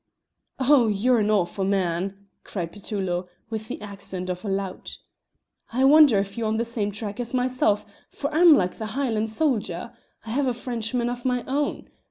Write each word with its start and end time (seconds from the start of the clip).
"Oh! 0.57 0.87
You're 0.87 1.19
an 1.19 1.29
awfu' 1.29 1.63
man," 1.63 2.25
cried 2.43 2.71
Petullo, 2.71 3.27
with 3.51 3.67
the 3.67 3.79
accent 3.81 4.31
of 4.31 4.43
a 4.43 4.47
lout. 4.49 4.97
"I 5.71 5.83
wonder 5.83 6.17
if 6.17 6.39
you're 6.39 6.47
on 6.47 6.57
the 6.57 6.65
same 6.65 6.89
track 6.91 7.19
as 7.19 7.35
myself, 7.35 7.85
for 8.09 8.33
I'm 8.33 8.55
like 8.57 8.79
the 8.79 8.87
Hielan' 8.97 9.27
soldier 9.29 9.93
I 10.25 10.31
have 10.31 10.47
a 10.47 10.55
Frenchman 10.55 11.07
of 11.07 11.23
my 11.23 11.43
own. 11.43 11.87